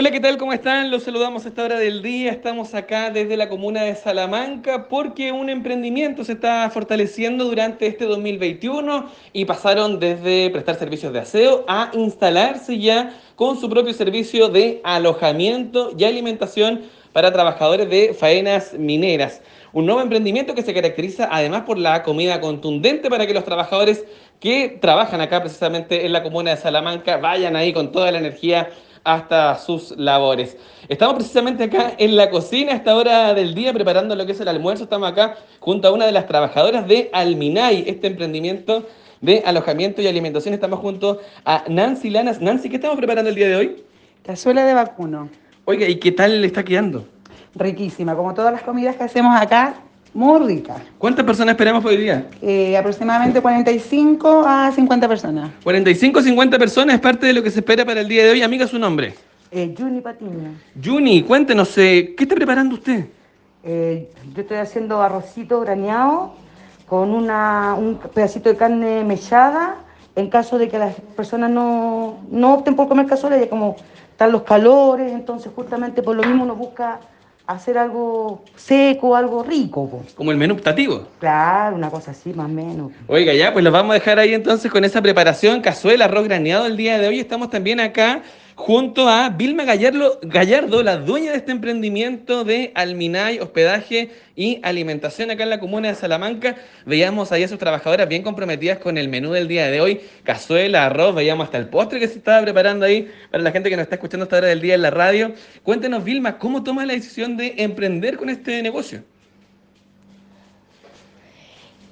Hola, 0.00 0.12
¿qué 0.12 0.20
tal? 0.20 0.38
¿Cómo 0.38 0.52
están? 0.52 0.92
Los 0.92 1.02
saludamos 1.02 1.44
a 1.44 1.48
esta 1.48 1.64
hora 1.64 1.76
del 1.76 2.02
día. 2.02 2.30
Estamos 2.30 2.72
acá 2.72 3.10
desde 3.10 3.36
la 3.36 3.48
comuna 3.48 3.82
de 3.82 3.96
Salamanca 3.96 4.86
porque 4.88 5.32
un 5.32 5.50
emprendimiento 5.50 6.22
se 6.22 6.34
está 6.34 6.70
fortaleciendo 6.70 7.46
durante 7.46 7.88
este 7.88 8.04
2021 8.04 9.10
y 9.32 9.44
pasaron 9.44 9.98
desde 9.98 10.50
prestar 10.50 10.76
servicios 10.76 11.12
de 11.12 11.18
aseo 11.18 11.64
a 11.66 11.90
instalarse 11.94 12.78
ya 12.78 13.12
con 13.34 13.58
su 13.58 13.68
propio 13.68 13.92
servicio 13.92 14.48
de 14.48 14.80
alojamiento 14.84 15.90
y 15.98 16.04
alimentación 16.04 16.82
para 17.12 17.32
trabajadores 17.32 17.90
de 17.90 18.14
faenas 18.14 18.74
mineras. 18.74 19.42
Un 19.72 19.86
nuevo 19.86 20.00
emprendimiento 20.00 20.54
que 20.54 20.62
se 20.62 20.74
caracteriza 20.74 21.28
además 21.28 21.62
por 21.62 21.76
la 21.76 22.04
comida 22.04 22.40
contundente 22.40 23.10
para 23.10 23.26
que 23.26 23.34
los 23.34 23.44
trabajadores 23.44 24.04
que 24.38 24.78
trabajan 24.80 25.20
acá 25.20 25.40
precisamente 25.40 26.06
en 26.06 26.12
la 26.12 26.22
comuna 26.22 26.52
de 26.52 26.56
Salamanca 26.56 27.16
vayan 27.16 27.56
ahí 27.56 27.72
con 27.72 27.90
toda 27.90 28.12
la 28.12 28.18
energía 28.18 28.70
hasta 29.08 29.56
sus 29.56 29.96
labores. 29.96 30.58
Estamos 30.86 31.14
precisamente 31.14 31.64
acá 31.64 31.94
en 31.96 32.14
la 32.14 32.28
cocina 32.28 32.72
a 32.72 32.76
esta 32.76 32.94
hora 32.94 33.32
del 33.32 33.54
día 33.54 33.72
preparando 33.72 34.14
lo 34.14 34.26
que 34.26 34.32
es 34.32 34.40
el 34.40 34.48
almuerzo. 34.48 34.84
Estamos 34.84 35.10
acá 35.10 35.36
junto 35.60 35.88
a 35.88 35.92
una 35.92 36.04
de 36.04 36.12
las 36.12 36.26
trabajadoras 36.26 36.86
de 36.86 37.08
Alminay, 37.14 37.84
este 37.86 38.08
emprendimiento 38.08 38.86
de 39.22 39.42
alojamiento 39.46 40.02
y 40.02 40.08
alimentación. 40.08 40.52
Estamos 40.52 40.80
junto 40.80 41.20
a 41.46 41.64
Nancy 41.68 42.10
Lanas. 42.10 42.42
Nancy, 42.42 42.68
¿qué 42.68 42.76
estamos 42.76 42.98
preparando 42.98 43.30
el 43.30 43.34
día 43.34 43.48
de 43.48 43.56
hoy? 43.56 43.82
Cazuela 44.22 44.62
de 44.66 44.74
vacuno. 44.74 45.30
Oiga, 45.64 45.88
¿y 45.88 45.96
qué 45.96 46.12
tal 46.12 46.42
le 46.42 46.46
está 46.46 46.62
quedando? 46.62 47.06
Riquísima, 47.54 48.14
como 48.14 48.34
todas 48.34 48.52
las 48.52 48.62
comidas 48.62 48.96
que 48.96 49.04
hacemos 49.04 49.34
acá, 49.40 49.74
muy 50.14 50.46
rica. 50.46 50.76
¿Cuántas 50.98 51.24
personas 51.24 51.52
esperamos 51.52 51.82
por 51.82 51.92
hoy 51.92 51.98
día? 51.98 52.26
Eh, 52.42 52.76
aproximadamente 52.76 53.40
45 53.40 54.44
a 54.46 54.72
50 54.72 55.08
personas. 55.08 55.50
45 55.62 56.22
50 56.22 56.58
personas 56.58 56.94
es 56.96 57.00
parte 57.00 57.26
de 57.26 57.32
lo 57.32 57.42
que 57.42 57.50
se 57.50 57.60
espera 57.60 57.84
para 57.84 58.00
el 58.00 58.08
día 58.08 58.24
de 58.24 58.30
hoy. 58.30 58.42
Amiga, 58.42 58.66
su 58.66 58.78
nombre. 58.78 59.14
Eh, 59.50 59.74
Juni 59.76 60.00
Patiño. 60.00 60.54
Juni, 60.82 61.22
cuéntenos, 61.22 61.76
eh, 61.78 62.14
¿qué 62.16 62.24
está 62.24 62.34
preparando 62.34 62.74
usted? 62.74 63.06
Eh, 63.64 64.10
yo 64.34 64.42
estoy 64.42 64.58
haciendo 64.58 65.00
arrocito 65.00 65.60
graneado 65.60 66.34
con 66.86 67.10
una, 67.10 67.74
un 67.74 67.98
pedacito 67.98 68.48
de 68.48 68.56
carne 68.56 69.04
mechada. 69.04 69.76
En 70.16 70.30
caso 70.30 70.58
de 70.58 70.68
que 70.68 70.78
las 70.78 70.96
personas 71.16 71.50
no, 71.50 72.18
no 72.30 72.54
opten 72.54 72.74
por 72.74 72.88
comer 72.88 73.06
cazuela, 73.06 73.38
ya 73.38 73.48
como 73.48 73.76
están 74.10 74.32
los 74.32 74.42
calores, 74.42 75.12
entonces 75.12 75.52
justamente 75.54 76.02
por 76.02 76.16
lo 76.16 76.24
mismo 76.24 76.42
uno 76.42 76.56
busca 76.56 76.98
hacer 77.48 77.78
algo 77.78 78.44
seco, 78.56 79.16
algo 79.16 79.42
rico. 79.42 79.88
po. 79.88 80.02
Como 80.14 80.30
el 80.30 80.36
menú 80.36 80.54
optativo. 80.54 81.08
Claro, 81.18 81.76
una 81.76 81.90
cosa 81.90 82.10
así, 82.10 82.32
más 82.34 82.46
o 82.46 82.50
menos. 82.50 82.92
Oiga, 83.06 83.32
ya, 83.32 83.54
pues 83.54 83.64
los 83.64 83.72
vamos 83.72 83.92
a 83.92 83.94
dejar 83.94 84.18
ahí 84.18 84.34
entonces 84.34 84.70
con 84.70 84.84
esa 84.84 85.00
preparación, 85.00 85.62
cazuela, 85.62 86.04
arroz 86.04 86.24
graneado 86.24 86.66
el 86.66 86.76
día 86.76 86.98
de 86.98 87.08
hoy. 87.08 87.18
Estamos 87.18 87.48
también 87.48 87.80
acá 87.80 88.22
junto 88.58 89.08
a 89.08 89.28
Vilma 89.28 89.64
Gallardo, 89.64 90.82
la 90.82 90.96
dueña 90.96 91.30
de 91.30 91.36
este 91.36 91.52
emprendimiento 91.52 92.42
de 92.42 92.72
Alminay, 92.74 93.38
hospedaje 93.38 94.10
y 94.34 94.58
alimentación 94.64 95.30
acá 95.30 95.44
en 95.44 95.50
la 95.50 95.60
comuna 95.60 95.88
de 95.88 95.94
Salamanca. 95.94 96.56
Veíamos 96.84 97.30
ahí 97.30 97.44
a 97.44 97.48
sus 97.48 97.58
trabajadoras 97.58 98.08
bien 98.08 98.24
comprometidas 98.24 98.78
con 98.78 98.98
el 98.98 99.08
menú 99.08 99.30
del 99.30 99.46
día 99.46 99.70
de 99.70 99.80
hoy, 99.80 100.00
cazuela, 100.24 100.86
arroz, 100.86 101.14
veíamos 101.14 101.44
hasta 101.44 101.56
el 101.56 101.68
postre 101.68 102.00
que 102.00 102.08
se 102.08 102.18
estaba 102.18 102.42
preparando 102.42 102.84
ahí 102.84 103.08
para 103.30 103.44
la 103.44 103.52
gente 103.52 103.70
que 103.70 103.76
nos 103.76 103.84
está 103.84 103.94
escuchando 103.94 104.24
esta 104.24 104.38
hora 104.38 104.48
del 104.48 104.60
día 104.60 104.74
en 104.74 104.82
la 104.82 104.90
radio. 104.90 105.32
Cuéntenos, 105.62 106.02
Vilma, 106.02 106.36
¿cómo 106.38 106.64
tomas 106.64 106.84
la 106.84 106.94
decisión 106.94 107.36
de 107.36 107.54
emprender 107.58 108.16
con 108.16 108.28
este 108.28 108.60
negocio? 108.60 109.04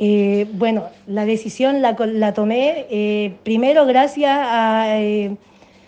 Eh, 0.00 0.48
bueno, 0.52 0.90
la 1.06 1.24
decisión 1.24 1.80
la 1.80 2.34
tomé 2.34 2.86
eh, 2.90 3.36
primero 3.44 3.86
gracias 3.86 4.36
a 4.36 5.00
eh, 5.00 5.36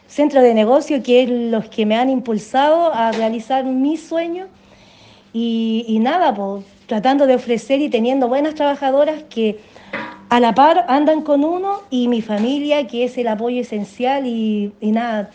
Centro 0.09 0.43
de 0.43 0.55
Negocio, 0.55 1.03
que 1.03 1.23
es 1.23 1.31
los 1.31 1.69
que 1.69 1.87
me 1.87 1.97
han 1.97 2.11
impulsado 2.11 2.93
a 2.93 3.13
realizar 3.13 3.65
mi 3.65 3.97
sueño. 3.97 4.47
Y, 5.33 5.85
y 5.87 5.99
nada, 6.01 6.35
pues 6.35 6.65
tratando 6.87 7.27
de 7.27 7.35
ofrecer 7.35 7.81
y 7.81 7.91
teniendo 7.91 8.27
buenas 8.29 8.55
trabajadoras 8.55 9.23
que 9.29 9.61
a 10.31 10.41
la 10.41 10.55
par 10.55 10.87
andan 10.89 11.23
con 11.23 11.45
uno 11.45 11.83
y 11.91 12.09
mi 12.09 12.23
familia, 12.23 12.87
que 12.87 13.05
es 13.05 13.17
el 13.19 13.29
apoyo 13.29 13.61
esencial. 13.61 14.27
Y, 14.27 14.73
y 14.81 14.91
nada, 14.91 15.31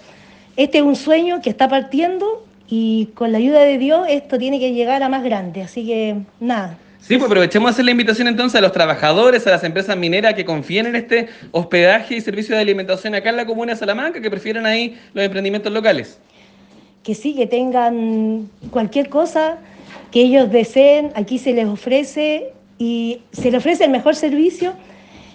este 0.57 0.79
es 0.79 0.83
un 0.83 0.95
sueño 0.95 1.41
que 1.41 1.49
está 1.49 1.67
partiendo 1.69 2.43
y 2.67 3.09
con 3.13 3.31
la 3.31 3.37
ayuda 3.37 3.61
de 3.61 3.77
Dios 3.77 4.05
esto 4.09 4.37
tiene 4.39 4.59
que 4.59 4.73
llegar 4.73 5.03
a 5.03 5.09
más 5.09 5.23
grande. 5.23 5.61
Así 5.61 5.85
que 5.85 6.17
nada. 6.39 6.77
Sí, 7.05 7.17
pues 7.17 7.25
aprovechemos 7.25 7.67
a 7.67 7.71
hacer 7.71 7.83
la 7.83 7.91
invitación 7.91 8.29
entonces 8.29 8.57
a 8.57 8.61
los 8.61 8.71
trabajadores, 8.71 9.45
a 9.45 9.51
las 9.51 9.63
empresas 9.65 9.97
mineras 9.97 10.35
que 10.35 10.45
confíen 10.45 10.85
en 10.85 10.95
este 10.95 11.27
hospedaje 11.51 12.15
y 12.15 12.21
servicio 12.21 12.55
de 12.55 12.61
alimentación 12.61 13.13
acá 13.13 13.29
en 13.29 13.35
la 13.35 13.45
comuna 13.45 13.73
de 13.73 13.77
Salamanca, 13.77 14.21
que 14.21 14.29
prefieran 14.31 14.65
ahí 14.65 14.97
los 15.13 15.25
emprendimientos 15.25 15.71
locales. 15.73 16.17
que 17.03 17.13
sí, 17.13 17.35
que 17.35 17.45
tengan 17.45 18.49
cualquier 18.71 19.09
cosa 19.09 19.57
que 20.11 20.21
ellos 20.21 20.49
deseen, 20.49 21.11
aquí 21.15 21.37
se 21.37 21.51
les 21.51 21.65
ofrece 21.65 22.53
y 22.77 23.19
se 23.33 23.51
les 23.51 23.59
ofrece 23.59 23.83
el 23.83 23.91
mejor 23.91 24.15
servicio. 24.15 24.73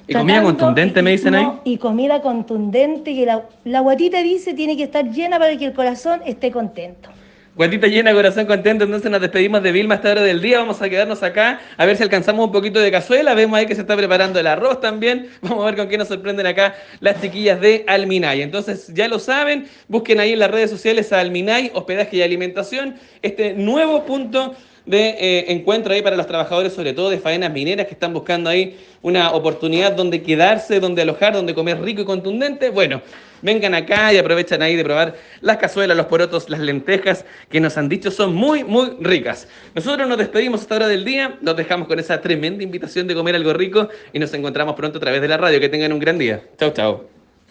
Y 0.07 0.15
comida 0.15 0.43
contundente, 0.43 1.03
me 1.03 1.11
dicen 1.11 1.35
ahí. 1.35 1.47
Y 1.65 1.77
comida 1.77 2.23
contundente, 2.23 3.15
que 3.15 3.27
la, 3.27 3.45
la 3.65 3.81
guatita 3.81 4.23
dice 4.23 4.55
tiene 4.55 4.75
que 4.75 4.85
estar 4.85 5.05
llena 5.11 5.39
para 5.39 5.55
que 5.59 5.67
el 5.67 5.75
corazón 5.75 6.23
esté 6.25 6.51
contento. 6.51 7.11
Guatita 7.59 7.89
llena, 7.89 8.13
corazón 8.13 8.47
contento, 8.47 8.85
entonces 8.85 9.11
nos 9.11 9.21
despedimos 9.21 9.65
de 9.65 9.73
Vilma 9.73 9.95
a 9.95 9.97
esta 9.97 10.13
hora 10.13 10.23
del 10.23 10.41
día, 10.41 10.61
vamos 10.61 10.81
a 10.81 10.89
quedarnos 10.89 11.25
acá 11.25 11.59
a 11.77 11.87
ver 11.87 11.97
si 11.97 12.05
alcanzamos 12.05 12.47
un 12.47 12.53
poquito 12.53 12.79
de 12.79 12.89
cazuela, 12.93 13.35
vemos 13.35 13.59
ahí 13.59 13.67
que 13.67 13.75
se 13.75 13.81
está 13.81 13.97
preparando 13.97 14.39
el 14.39 14.47
arroz 14.47 14.81
también, 14.81 15.29
vamos 15.43 15.65
a 15.65 15.67
ver 15.67 15.75
con 15.75 15.89
qué 15.89 15.99
nos 15.99 16.07
sorprenden 16.07 16.47
acá 16.47 16.77
las 17.01 17.21
chiquillas 17.21 17.61
de 17.61 17.83
Alminay. 17.89 18.43
Entonces 18.43 18.95
ya 18.95 19.09
lo 19.09 19.19
saben, 19.19 19.67
busquen 19.89 20.21
ahí 20.21 20.35
en 20.35 20.39
las 20.39 20.53
redes 20.53 20.71
sociales 20.71 21.13
a 21.13 21.19
Alminay, 21.19 21.73
hospedaje 21.75 22.19
y 22.19 22.23
alimentación, 22.23 22.95
este 23.23 23.55
nuevo 23.55 24.05
punto 24.05 24.55
de 24.89 25.17
eh, 25.21 25.45
encuentro 25.53 25.93
ahí 25.93 26.01
para 26.01 26.17
los 26.17 26.27
trabajadores, 26.27 26.73
sobre 26.73 26.95
todo 26.95 27.11
de 27.11 27.19
faenas 27.19 27.53
mineras 27.53 27.87
que 27.87 27.93
están 27.93 28.15
buscando 28.15 28.49
ahí 28.49 28.79
una 29.03 29.33
oportunidad 29.33 29.93
donde 29.93 30.23
quedarse, 30.23 30.81
donde 30.81 31.03
alojar, 31.03 31.35
donde 31.35 31.55
comer 31.55 31.81
rico 31.83 32.01
y 32.01 32.05
contundente. 32.07 32.71
Bueno, 32.71 33.03
vengan 33.43 33.75
acá 33.75 34.13
y 34.15 34.17
aprovechan 34.17 34.63
ahí 34.63 34.77
de 34.77 34.85
probar 34.85 35.15
las 35.43 35.59
cazuelas, 35.59 35.95
los 35.95 36.07
porotos, 36.07 36.49
las 36.49 36.61
lentejas 36.61 37.27
que 37.51 37.61
nos 37.61 37.77
han 37.77 37.91
dicho 37.91 38.11
son 38.11 38.35
muy, 38.35 38.65
muy 38.65 38.97
ricas. 39.01 39.47
Nosotros 39.75 40.09
nos 40.09 40.17
despedimos 40.17 40.61
a 40.61 40.63
esta 40.63 40.77
hora 40.77 40.89
del 40.89 41.05
día, 41.05 41.37
nos 41.43 41.55
dejamos 41.55 41.87
con 41.87 41.99
esa 41.99 42.21
tremenda 42.23 42.63
invitación 42.63 43.07
de 43.07 43.15
comer 43.15 43.35
algo 43.35 43.53
rico 43.53 43.89
y 44.15 44.19
nos 44.19 44.33
encontramos 44.33 44.75
pronto 44.75 44.97
a 44.97 45.01
través 45.01 45.21
de 45.21 45.29
la 45.29 45.37
radio. 45.37 45.61
Que 45.61 45.69
tengan 45.69 45.93
un 45.93 45.99
gran 45.99 46.19
día. 46.19 46.43
Chau, 46.59 46.71
chau. 46.71 47.18